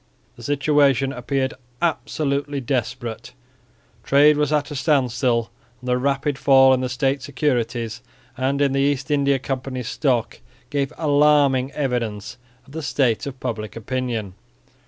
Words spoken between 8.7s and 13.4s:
the East India Company's stock gave alarming evidence of the state of